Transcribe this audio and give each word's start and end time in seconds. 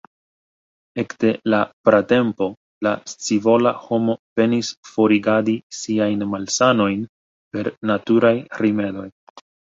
Ekde 1.01 1.33
la 1.53 1.59
pratempo 1.89 2.47
la 2.87 2.93
scivola 3.11 3.75
homo 3.83 4.15
penis 4.41 4.73
forigadi 4.95 5.55
siajn 5.83 6.27
malsanojn 6.33 7.07
per 7.53 7.73
naturaj 7.93 8.35
rimedoj. 8.65 9.09